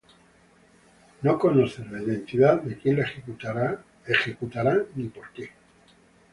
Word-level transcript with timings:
No 1.21 1.37
conoces 1.37 1.85
la 1.91 2.01
identidad 2.01 2.63
de 2.63 2.75
quién 2.75 2.95
la 2.95 3.03
ejecutará 3.03 4.85
ni 4.95 5.09
por 5.09 5.31
qué 5.31 5.51